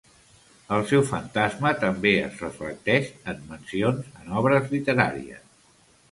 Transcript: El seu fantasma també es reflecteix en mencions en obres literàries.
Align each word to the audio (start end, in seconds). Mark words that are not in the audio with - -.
El 0.75 0.85
seu 0.91 1.01
fantasma 1.09 1.73
també 1.83 2.13
es 2.21 2.39
reflecteix 2.45 3.11
en 3.33 3.43
mencions 3.51 4.07
en 4.23 4.33
obres 4.41 4.73
literàries. 4.73 5.45